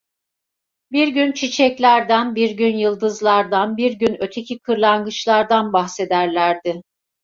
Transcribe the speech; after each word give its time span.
Bir 0.91 1.07
gün 1.07 1.31
çiçeklerden, 1.31 2.35
bir 2.35 2.51
gün 2.57 2.77
yıldızlardan, 2.77 3.77
bir 3.77 3.91
gün 3.93 4.17
öteki 4.19 4.59
kırlangıçlardan 4.59 5.73
bahsederlerdi. 5.73 6.81